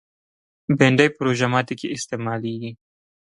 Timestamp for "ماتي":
1.53-1.75